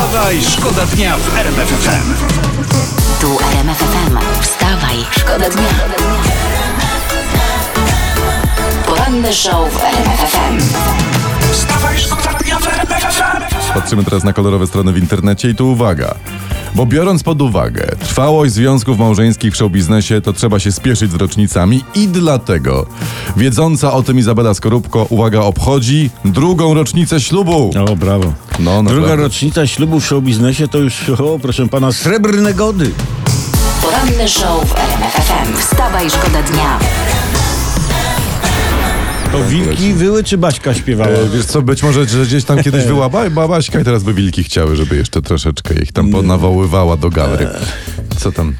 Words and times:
Wstawaj, 0.00 0.42
szkoda 0.42 0.86
dnia 0.86 1.16
w 1.16 1.36
RMF 1.36 1.68
FM. 1.68 2.14
Tu 3.20 3.38
RMF 3.52 3.78
FM. 3.78 4.18
Wstawaj, 4.40 4.96
szkoda 5.10 5.50
dnia. 5.50 5.68
Poranny 8.86 9.32
show 9.34 9.72
w 9.72 9.84
RMF 9.84 10.20
FM. 10.32 10.58
Wstawaj, 11.52 11.98
szkoda 11.98 12.38
dnia 12.38 12.58
w 12.58 12.66
RMF 12.66 13.14
FM. 13.14 13.72
Patrzymy 13.74 14.04
teraz 14.04 14.24
na 14.24 14.32
kolorowe 14.32 14.66
strony 14.66 14.92
w 14.92 14.98
internecie 14.98 15.50
i 15.50 15.54
tu 15.54 15.72
uwaga. 15.72 16.14
Bo 16.74 16.86
biorąc 16.86 17.22
pod 17.22 17.42
uwagę 17.42 17.86
trwałość 18.00 18.52
związków 18.52 18.98
małżeńskich 18.98 19.52
w 19.54 19.56
showbiznesie, 19.56 20.20
to 20.20 20.32
trzeba 20.32 20.58
się 20.58 20.72
spieszyć 20.72 21.10
z 21.10 21.14
rocznicami 21.14 21.84
i 21.94 22.08
dlatego 22.08 22.86
wiedząca 23.36 23.92
o 23.92 24.02
tym 24.02 24.18
Izabela 24.18 24.54
Skorupko, 24.54 25.06
uwaga, 25.10 25.40
obchodzi 25.40 26.10
drugą 26.24 26.74
rocznicę 26.74 27.20
ślubu. 27.20 27.70
O, 27.90 27.96
brawo. 27.96 28.32
No, 28.58 28.82
Druga 28.82 29.00
naprawdę. 29.00 29.16
rocznica 29.16 29.66
ślubu 29.66 30.00
w 30.00 30.06
showbiznesie 30.06 30.68
to 30.68 30.78
już, 30.78 31.08
o, 31.08 31.38
proszę 31.42 31.68
pana, 31.68 31.92
srebrne 31.92 32.54
gody. 32.54 32.90
Poranny 33.82 34.28
show 34.28 34.64
w 34.68 34.74
RMF 34.78 35.12
FM. 35.12 35.56
Wstawaj, 35.58 36.10
szkoda 36.10 36.42
dnia. 36.42 36.78
To 39.32 39.44
wilki 39.48 39.92
wyły 39.94 40.24
czy 40.24 40.38
Baśka 40.38 40.74
śpiewała? 40.74 41.10
E, 41.10 41.28
wiesz 41.28 41.44
co, 41.44 41.62
być 41.62 41.82
może, 41.82 42.06
że 42.08 42.26
gdzieś 42.26 42.44
tam 42.44 42.62
kiedyś 42.62 42.84
była 42.84 43.08
ba- 43.08 43.30
babaśka 43.30 43.80
i 43.80 43.84
teraz 43.84 44.02
by 44.02 44.14
wilki 44.14 44.44
chciały, 44.44 44.76
żeby 44.76 44.96
jeszcze 44.96 45.22
troszeczkę 45.22 45.74
ich 45.82 45.92
tam 45.92 46.10
nawoływała 46.26 46.96
do 46.96 47.10
galery. 47.10 47.48
Co 48.18 48.32
tam? 48.32 48.54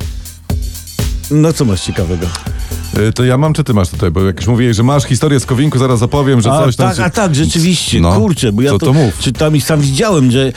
No 1.30 1.52
co 1.52 1.64
masz 1.64 1.80
ciekawego? 1.80 2.26
E, 3.08 3.12
To 3.12 3.24
ja 3.24 3.38
mam, 3.38 3.52
czy 3.52 3.64
ty 3.64 3.74
masz 3.74 3.88
tutaj? 3.88 4.10
Bo 4.10 4.24
jak 4.24 4.36
już 4.36 4.46
mówiłeś, 4.46 4.76
że 4.76 4.82
masz 4.82 5.04
historię 5.04 5.40
z 5.40 5.46
Kowinku, 5.46 5.78
zaraz 5.78 6.02
opowiem, 6.02 6.40
że 6.40 6.52
A 6.52 6.58
coś 6.64 6.76
tam... 6.76 6.88
tak, 6.88 6.96
się- 6.96 7.04
a 7.04 7.10
tak, 7.10 7.34
rzeczywiście, 7.34 8.00
No, 8.00 8.12
kurczę, 8.12 8.52
bo 8.52 8.62
ja 8.62 8.70
to, 8.70 8.78
to 8.78 8.92
mów? 8.92 9.18
czytam 9.18 9.56
i 9.56 9.60
sam 9.60 9.80
widziałem, 9.80 10.30
że 10.30 10.46
e, 10.48 10.52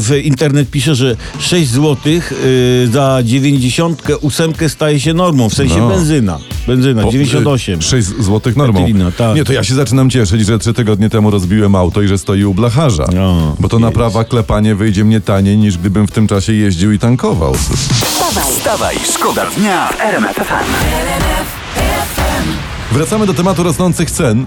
w 0.00 0.20
internet 0.24 0.70
pisze, 0.70 0.94
że 0.94 1.16
6 1.38 1.70
zł 1.70 1.96
e, 2.06 2.86
za 2.92 3.18
98 3.24 4.52
staje 4.68 5.00
się 5.00 5.14
normą, 5.14 5.48
w 5.50 5.54
sensie 5.54 5.78
No. 5.78 5.88
benzyna. 5.88 6.38
Benzyna, 6.70 7.02
O, 7.04 7.10
98. 7.10 7.82
6 7.82 8.08
złotych 8.08 8.56
normą. 8.56 8.80
Etylina, 8.80 9.12
tak. 9.12 9.36
Nie, 9.36 9.44
to 9.44 9.52
ja 9.52 9.64
się 9.64 9.74
zaczynam 9.74 10.10
cieszyć, 10.10 10.46
że 10.46 10.58
trzy 10.58 10.74
tygodnie 10.74 11.10
temu 11.10 11.30
rozbiłem 11.30 11.74
auto 11.74 12.02
i 12.02 12.08
że 12.08 12.18
stoi 12.18 12.44
u 12.44 12.54
blacharza. 12.54 13.06
No, 13.14 13.56
bo 13.60 13.68
to 13.68 13.78
naprawa, 13.78 14.24
klepanie 14.24 14.74
wyjdzie 14.74 15.04
mnie 15.04 15.20
taniej 15.20 15.58
niż 15.58 15.78
gdybym 15.78 16.06
w 16.06 16.10
tym 16.10 16.26
czasie 16.26 16.52
jeździł 16.52 16.92
i 16.92 16.98
tankował. 16.98 17.54
Wstawaj, 17.54 18.52
Wstawaj, 18.52 18.96
szkoda 19.14 19.46
dnia 19.56 19.88
w 19.88 20.00
RMF 20.00 20.36
FM. 20.36 20.70
Wracamy 22.92 23.26
do 23.26 23.34
tematu 23.34 23.62
rosnących 23.62 24.10
cen. 24.10 24.46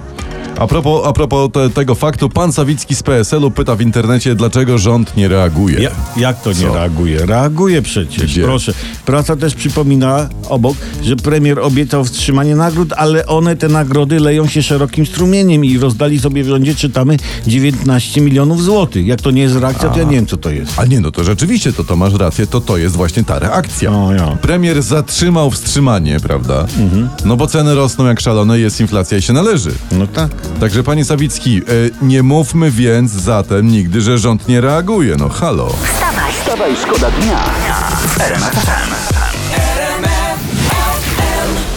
A 0.59 0.67
propos, 0.67 1.01
a 1.05 1.13
propos 1.13 1.49
te, 1.51 1.69
tego 1.69 1.95
faktu, 1.95 2.29
pan 2.29 2.53
Sawicki 2.53 2.95
z 2.95 3.03
PSL-u 3.03 3.51
pyta 3.51 3.75
w 3.75 3.81
internecie, 3.81 4.35
dlaczego 4.35 4.77
rząd 4.77 5.17
nie 5.17 5.27
reaguje. 5.27 5.79
Ja, 5.81 5.91
jak 6.17 6.41
to 6.41 6.49
nie 6.49 6.55
Co? 6.55 6.73
reaguje? 6.73 7.25
Reaguje 7.25 7.81
przecież, 7.81 8.23
Gdzie? 8.25 8.43
proszę. 8.43 8.73
Praca 9.05 9.35
też 9.35 9.55
przypomina 9.55 10.29
obok, 10.49 10.77
że 11.03 11.15
premier 11.15 11.59
obiecał 11.59 12.05
wstrzymanie 12.05 12.55
nagród, 12.55 12.93
ale 12.97 13.25
one, 13.25 13.55
te 13.55 13.67
nagrody, 13.69 14.19
leją 14.19 14.47
się 14.47 14.63
szerokim 14.63 15.05
strumieniem 15.05 15.65
i 15.65 15.77
rozdali 15.77 16.19
sobie 16.19 16.43
w 16.43 16.47
rządzie, 16.47 16.75
czytamy, 16.75 17.17
19 17.47 18.21
milionów 18.21 18.63
złotych. 18.63 19.07
Jak 19.07 19.21
to 19.21 19.31
nie 19.31 19.41
jest 19.41 19.55
reakcja, 19.55 19.89
to 19.89 19.99
ja 19.99 20.05
nie 20.05 20.15
wiem, 20.15 20.25
co 20.25 20.37
to 20.37 20.49
jest. 20.49 20.79
A 20.79 20.85
nie, 20.85 21.01
no 21.01 21.11
to 21.11 21.23
rzeczywiście, 21.23 21.73
to, 21.73 21.83
to 21.83 21.95
masz 21.95 22.13
rację, 22.13 22.47
to 22.47 22.61
to 22.61 22.77
jest 22.77 22.95
właśnie 22.95 23.23
ta 23.23 23.39
reakcja. 23.39 23.91
O, 23.91 24.13
ja. 24.13 24.37
Premier 24.41 24.81
zatrzymał 24.83 25.51
wstrzymanie, 25.51 26.19
prawda? 26.19 26.65
Mhm. 26.79 27.09
No 27.25 27.37
bo 27.37 27.47
ceny 27.47 27.75
rosną 27.75 28.05
jak 28.05 28.19
szalone, 28.19 28.59
jest 28.59 28.81
inflacja 28.81 29.17
i 29.17 29.21
się 29.21 29.33
należy. 29.33 29.71
No 29.91 30.07
tak. 30.07 30.31
Także 30.59 30.83
panie 30.83 31.05
Sawicki, 31.05 31.57
e, 31.57 31.61
nie 32.05 32.23
mówmy 32.23 32.71
więc 32.71 33.11
zatem 33.11 33.67
nigdy, 33.67 34.01
że 34.01 34.17
rząd 34.17 34.47
nie 34.47 34.61
reaguje. 34.61 35.15
No 35.19 35.29
halo. 35.29 35.69
wstawaj. 35.69 36.33
Wstawaj, 36.33 36.75
szkoda 36.75 37.11
dnia. 37.11 37.43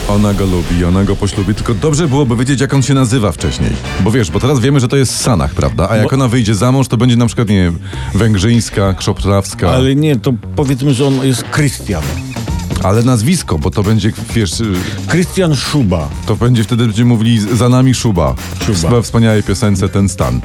Ona 0.08 0.34
go 0.34 0.46
lubi, 0.46 0.84
ona 0.84 1.04
go 1.04 1.16
poślubi, 1.16 1.54
tylko 1.54 1.74
dobrze 1.74 2.08
byłoby 2.08 2.36
wiedzieć, 2.36 2.60
jak 2.60 2.74
on 2.74 2.82
się 2.82 2.94
nazywa 2.94 3.32
wcześniej. 3.32 3.70
Bo 4.00 4.10
wiesz, 4.10 4.30
bo 4.30 4.40
teraz 4.40 4.60
wiemy, 4.60 4.80
że 4.80 4.88
to 4.88 4.96
jest 4.96 5.20
Sanach, 5.20 5.54
prawda? 5.54 5.88
A 5.90 5.96
jak 5.96 6.12
ona 6.12 6.28
wyjdzie 6.28 6.54
za 6.54 6.72
mąż, 6.72 6.88
to 6.88 6.96
będzie 6.96 7.16
na 7.16 7.26
przykład, 7.26 7.48
nie 7.48 7.62
wiem, 7.64 7.78
Węgrzyńska, 8.14 8.94
Krzoprawska, 8.94 9.68
ale... 9.68 9.76
Ale 9.76 9.94
nie, 9.94 10.16
to 10.16 10.32
powiedzmy, 10.56 10.94
że 10.94 11.06
on 11.06 11.26
jest 11.26 11.42
Krystian. 11.42 12.02
Nazwisko, 13.04 13.58
bo 13.58 13.70
to 13.70 13.82
będzie, 13.82 14.12
wiesz, 14.34 14.60
y, 14.60 14.72
Krystian 15.06 15.56
Szuba. 15.56 16.08
to 16.26 16.36
będzie 16.36 16.64
wtedy 16.64 16.84
będziemy 16.86 17.08
mówili 17.08 17.40
za 17.56 17.68
nami 17.68 17.94
Szuba. 17.94 18.34
Szuba. 18.66 18.88
We 18.90 19.02
wspaniałej 19.02 19.42
piosence 19.42 19.88
Ten 19.88 20.08
Stan. 20.08 20.40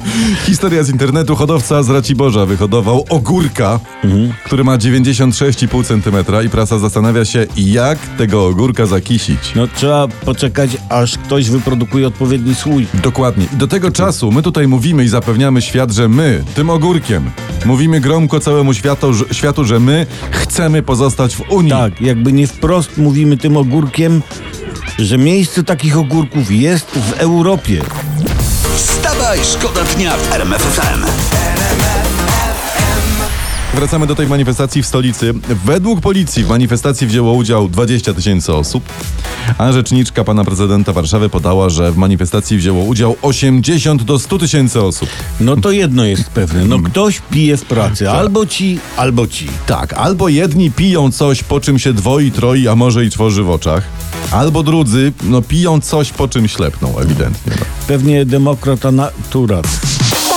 Historia 0.46 0.82
z 0.82 0.90
internetu. 0.90 1.36
Hodowca 1.36 1.82
z 1.82 1.90
Raciborza 1.90 2.46
wyhodował 2.46 3.04
ogórka, 3.08 3.80
który 4.44 4.64
ma 4.64 4.78
96,5 4.78 5.84
cm 5.84 6.44
i 6.46 6.48
prasa 6.48 6.78
zastanawia 6.78 7.24
się, 7.24 7.46
jak 7.56 7.98
tego 8.18 8.46
ogórka 8.46 8.86
zakisić. 8.86 9.38
No 9.56 9.66
trzeba 9.76 10.08
poczekać, 10.08 10.70
aż 10.88 11.18
ktoś 11.18 11.50
wyprodukuje 11.50 12.06
odpowiedni 12.06 12.54
słój. 12.54 12.86
Dokładnie. 13.02 13.46
I 13.54 13.56
do 13.56 13.68
tego 13.68 13.90
czasu 13.90 14.32
my 14.32 14.42
tutaj 14.42 14.68
mówimy 14.68 15.04
i 15.04 15.08
zapewniamy 15.08 15.62
świat, 15.62 15.92
że 15.92 16.08
my, 16.08 16.44
tym 16.54 16.70
ogórkiem, 16.70 17.30
mówimy 17.64 18.00
gromko 18.00 18.40
całemu 18.40 18.74
światu, 18.74 19.12
że- 19.14 19.24
światu 19.32 19.64
że 19.64 19.80
my 19.80 20.06
chcemy 20.30 20.82
pozostać 20.82 21.36
w 21.36 21.50
Unii. 21.50 21.70
Tak, 21.70 22.00
jakby 22.22 22.32
nie 22.32 22.46
wprost 22.46 22.98
mówimy 22.98 23.36
tym 23.36 23.56
ogórkiem, 23.56 24.22
że 24.98 25.18
miejsce 25.18 25.64
takich 25.64 25.98
ogórków 25.98 26.50
jest 26.50 26.86
w 26.86 27.12
Europie. 27.12 27.82
Wstawaj, 28.76 29.38
szkoda 29.44 29.84
dnia 29.84 30.16
w 30.16 30.32
RMF 30.32 30.62
FM. 30.62 31.21
Wracamy 33.74 34.06
do 34.06 34.14
tej 34.14 34.26
manifestacji 34.26 34.82
w 34.82 34.86
stolicy. 34.86 35.34
Według 35.64 36.00
policji 36.00 36.44
w 36.44 36.48
manifestacji 36.48 37.06
wzięło 37.06 37.32
udział 37.32 37.68
20 37.68 38.14
tysięcy 38.14 38.52
osób, 38.54 38.84
a 39.58 39.72
rzeczniczka 39.72 40.24
pana 40.24 40.44
prezydenta 40.44 40.92
Warszawy 40.92 41.28
podała, 41.28 41.70
że 41.70 41.92
w 41.92 41.96
manifestacji 41.96 42.56
wzięło 42.56 42.84
udział 42.84 43.16
80 43.22 44.02
do 44.02 44.18
100 44.18 44.38
tysięcy 44.38 44.82
osób. 44.82 45.08
No 45.40 45.56
to 45.56 45.70
jedno 45.70 46.04
jest 46.04 46.30
pewne, 46.30 46.64
no 46.64 46.78
ktoś 46.78 47.22
pije 47.30 47.56
w 47.56 47.64
pracy, 47.64 48.10
albo 48.10 48.46
ci, 48.46 48.78
albo 48.96 49.26
ci. 49.26 49.48
Tak, 49.66 49.92
albo 49.92 50.28
jedni 50.28 50.70
piją 50.70 51.12
coś, 51.12 51.42
po 51.42 51.60
czym 51.60 51.78
się 51.78 51.92
dwoi, 51.92 52.30
troi, 52.30 52.68
a 52.68 52.74
może 52.76 53.04
i 53.04 53.10
tworzy 53.10 53.42
w 53.42 53.50
oczach, 53.50 53.82
albo 54.30 54.62
drudzy, 54.62 55.12
no 55.22 55.42
piją 55.42 55.80
coś, 55.80 56.12
po 56.12 56.28
czym 56.28 56.48
ślepną, 56.48 56.98
ewidentnie. 56.98 57.52
No. 57.60 57.66
Pewnie 57.86 58.24
demokrata 58.24 58.92
naturat. 58.92 59.66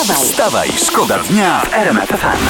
Wstawaj, 0.05 0.25
Wstawaj, 0.31 0.69
szkoda 0.85 1.19
dnia 1.23 1.61
w 1.61 1.73
RMF 1.73 2.09
FM. 2.09 2.45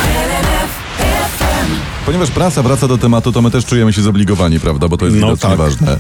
Ponieważ 2.06 2.32
prasa 2.32 2.64
wraca 2.64 2.88
do 2.88 2.98
tematu, 2.98 3.32
to 3.32 3.42
my 3.42 3.52
też 3.52 3.66
czujemy 3.66 3.94
się 3.94 4.02
zobligowani, 4.02 4.60
prawda? 4.60 4.88
Bo 4.88 4.98
to 4.98 5.06
jest 5.06 5.18
No 5.18 5.28
widocznie 5.28 5.50
tak. 5.50 5.58
ważne, 5.58 5.98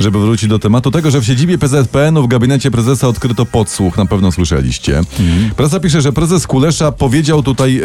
żeby 0.00 0.18
wrócić 0.20 0.48
do 0.48 0.58
tematu 0.58 0.90
tego, 0.90 1.10
że 1.10 1.20
w 1.20 1.24
siedzibie 1.24 1.58
PZPN-u 1.58 2.22
w 2.22 2.28
gabinecie 2.28 2.70
prezesa 2.70 3.08
odkryto 3.08 3.46
podsłuch, 3.46 3.96
na 3.96 4.06
pewno 4.06 4.32
słyszeliście. 4.32 4.98
Mhm. 4.98 5.50
Prasa 5.56 5.80
pisze, 5.80 6.00
że 6.00 6.12
prezes 6.12 6.46
Kulesza 6.46 6.92
powiedział 6.92 7.42
tutaj, 7.42 7.80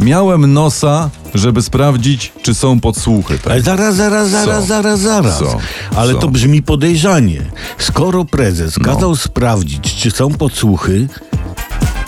e, 0.00 0.04
miałem 0.04 0.52
nosa, 0.52 1.10
żeby 1.34 1.62
sprawdzić, 1.62 2.32
czy 2.42 2.54
są 2.54 2.80
podsłuchy. 2.80 3.38
Tak? 3.38 3.52
Ale 3.52 3.62
zaraz, 3.62 3.94
zaraz, 3.96 4.28
zaraz, 4.28 4.60
Co? 4.60 4.66
zaraz, 4.66 5.00
zaraz. 5.00 5.38
Co? 5.38 5.58
Ale 5.96 6.12
Co? 6.12 6.18
to 6.18 6.28
brzmi 6.28 6.62
podejrzanie. 6.62 7.42
Skoro 7.78 8.24
prezes 8.24 8.76
No. 8.78 8.84
kazał 8.84 9.16
sprawdzić, 9.16 9.94
czy 9.94 10.10
są 10.10 10.30
podsłuchy, 10.30 11.08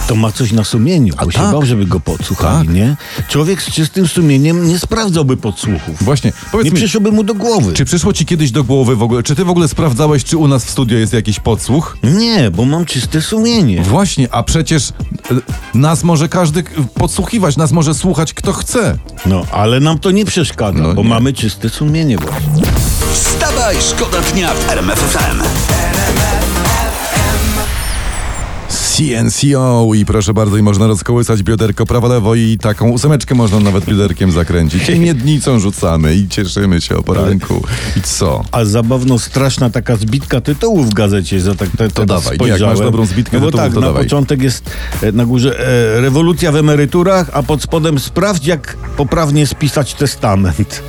to 0.09 0.17
ma 0.17 0.33
coś 0.33 0.53
na 0.53 0.65
sumieniu, 0.65 1.15
bo 1.25 1.31
się 1.31 1.39
tak. 1.39 1.53
bał, 1.53 1.67
żeby 1.67 1.87
go 1.87 2.01
podsłuchali, 2.01 2.67
Tak. 2.67 2.77
nie? 2.77 2.97
Człowiek 3.29 3.63
z 3.63 3.71
czystym 3.73 4.09
sumieniem 4.09 4.69
nie 4.69 4.79
sprawdzałby 4.79 5.37
podsłuchów. 5.37 6.03
Właśnie, 6.05 6.33
powiedz 6.53 6.65
Nie 6.65 6.71
mi, 6.71 6.77
przyszłoby 6.77 7.13
mu 7.13 7.25
do 7.25 7.35
głowy. 7.35 7.73
czy 7.73 7.85
przyszło 7.85 8.13
ci 8.13 8.27
kiedyś 8.27 8.51
do 8.51 8.65
głowy 8.65 8.97
w 8.97 9.03
ogóle, 9.03 9.23
czy 9.23 9.35
ty 9.35 9.45
w 9.45 9.51
ogóle 9.51 9.69
sprawdzałeś, 9.69 10.25
czy 10.25 10.37
u 10.37 10.49
nas 10.49 10.65
w 10.65 10.71
studio 10.71 10.99
jest 10.99 11.13
jakiś 11.13 11.41
podsłuch? 11.41 11.97
Nie, 12.03 12.51
bo 12.51 12.65
mam 12.65 12.85
czyste 12.85 13.21
sumienie. 13.23 13.83
Właśnie, 13.83 14.29
a 14.35 14.43
przecież 14.43 14.89
e, 14.89 14.93
nas 15.75 16.05
może 16.05 16.29
każdy 16.29 16.65
podsłuchiwać, 16.95 17.57
nas 17.57 17.73
może 17.73 17.95
słuchać 17.95 18.35
kto 18.35 18.53
chce. 18.53 18.99
No, 19.27 19.43
ale 19.53 19.81
nam 19.81 19.99
to 19.99 20.11
nie 20.11 20.25
przeszkadza, 20.25 20.79
No 20.83 20.95
bo 20.95 21.03
nie. 21.03 21.09
mamy 21.09 21.33
czyste 21.33 21.69
sumienie 21.69 22.19
właśnie. 22.19 22.63
Wstawaj, 23.13 23.77
szkoda 23.91 24.21
dnia 24.33 24.55
w 24.55 24.71
RMF 24.71 25.13
CNCO 28.99 29.91
i 29.95 30.05
proszę 30.05 30.35
bardzo, 30.35 30.57
i 30.57 30.63
można 30.63 30.87
rozkołysać 30.87 31.43
bioderko 31.43 31.87
prawo-lewo 31.87 32.35
i 32.35 32.59
taką 32.59 32.91
ósemeczkę 32.91 33.35
można 33.35 33.61
nawet 33.61 33.85
bioderkiem 33.85 34.33
zakręcić. 34.33 34.89
I 34.89 34.99
miednicą 35.01 35.59
rzucamy 35.59 36.15
i 36.15 36.29
cieszymy 36.29 36.81
się 36.81 36.97
o 36.97 37.03
poranku. 37.03 37.63
I 37.97 38.03
co? 38.03 38.45
A 38.53 38.65
zabawno 38.65 39.19
straszna 39.19 39.71
taka 39.71 39.97
zbitka 39.97 40.41
tytułów 40.41 40.91
w 40.91 40.95
gazecie, 40.95 41.41
za 41.41 41.55
tak 41.55 41.69
te, 41.79 41.89
To 41.89 42.07
dawaj, 42.07 42.25
jak 42.27 42.35
spojrzałem. 42.35 42.77
masz 42.77 42.85
dobrą 42.85 43.07
zbitkę 43.07 43.41
no 43.41 43.51
bo 43.51 43.59
tak, 43.59 43.75
to 43.75 43.81
na 43.81 43.87
dawaj. 43.87 44.05
początek 44.05 44.43
jest 44.43 44.71
e, 45.03 45.13
na 45.13 45.27
górze 45.27 45.61
e, 45.97 46.01
rewolucja 46.01 46.53
w 46.53 46.57
emeryturach, 46.57 47.31
a 47.33 47.43
pod 47.43 47.63
spodem 47.63 47.99
sprawdź 47.99 48.47
jak 48.47 48.77
poprawnie 48.97 49.47
spisać 49.47 49.95
testament. 49.95 50.83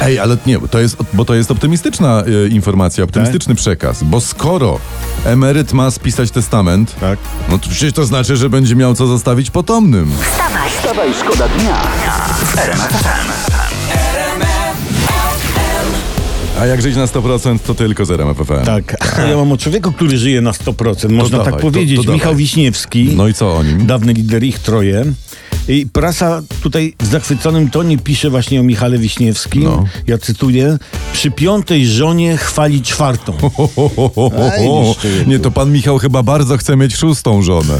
Ej, 0.00 0.18
ale 0.18 0.36
nie, 0.46 0.58
bo 0.58 0.68
to 0.68 0.78
jest, 0.78 0.96
bo 1.12 1.24
to 1.24 1.34
jest 1.34 1.50
optymistyczna 1.50 2.22
e, 2.44 2.48
informacja, 2.48 3.04
optymistyczny 3.04 3.54
przekaz, 3.54 4.02
bo 4.02 4.20
skoro 4.20 4.78
emeryt 5.24 5.72
ma 5.72 5.90
spisać 5.90 6.30
testament, 6.30 6.96
Tak. 7.00 7.18
no 7.48 7.58
to 7.58 7.68
przecież 7.68 7.92
to 7.92 8.04
znaczy, 8.04 8.36
że 8.36 8.50
będzie 8.50 8.76
miał 8.76 8.94
co 8.94 9.06
zostawić 9.06 9.50
potomnym. 9.50 10.12
Wstawaj, 10.32 10.70
Wstawaj, 10.70 11.14
szkoda 11.14 11.48
dnia 11.48 11.80
w 12.44 13.61
A 16.62 16.66
jak 16.66 16.82
żyć 16.82 16.96
na 16.96 17.06
100%, 17.06 17.58
to 17.66 17.74
tylko 17.74 18.04
z 18.04 18.10
RMF 18.10 18.36
FM. 18.36 18.64
Tak. 18.64 18.96
Ja 19.30 19.36
mam 19.36 19.52
o 19.52 19.56
człowieku, 19.56 19.92
który 19.92 20.18
żyje 20.18 20.40
na 20.40 20.50
100%, 20.52 21.10
można 21.10 21.38
dawaj, 21.38 21.52
tak 21.52 21.60
to- 21.62 21.66
powiedzieć. 21.70 21.96
to 21.96 22.02
dawaj. 22.02 22.14
Michał 22.16 22.34
Wiśniewski. 22.36 23.10
No 23.16 23.28
i 23.28 23.34
co 23.34 23.56
o 23.56 23.62
nim? 23.62 23.86
Dawny 23.86 24.12
lider 24.12 24.44
ich 24.44 24.58
troje. 24.58 25.04
I 25.68 25.86
prasa 25.92 26.42
tutaj 26.62 26.94
w 27.00 27.06
zachwyconym 27.06 27.70
tonie 27.70 27.98
pisze 27.98 28.30
właśnie 28.30 28.60
o 28.60 28.62
Michale 28.62 28.98
Wiśniewskim. 28.98 29.62
No. 29.64 29.84
Ja 30.06 30.18
cytuję. 30.18 30.78
Przy 31.12 31.30
piątej 31.30 31.86
żonie 31.86 32.36
chwali 32.36 32.82
czwartą. 32.82 33.32
Ho, 33.32 33.50
ho, 33.50 33.68
ho, 33.76 33.88
ho, 33.96 34.10
ho, 34.14 34.30
Ej, 34.56 34.68
ho. 34.68 34.82
jeszcze 34.86 35.08
Nie, 35.26 35.38
to 35.38 35.50
pan 35.50 35.72
Michał 35.72 35.98
chyba 35.98 36.22
bardzo 36.22 36.56
chce 36.56 36.76
mieć 36.76 36.96
szóstą 36.96 37.42
żonę. 37.42 37.78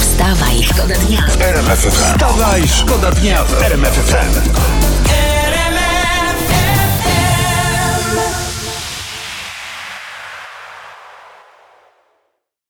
wstawaj, 0.00 0.62
szkoda 0.62 0.94
dnia. 1.08 1.26
RMF 1.40 1.78
FM. 1.78 1.90
Wstawaj, 2.14 2.62
szkoda 2.68 3.10
dnia 3.12 3.44
w 3.44 3.62
RMF 3.62 3.92
FM. 3.94 4.50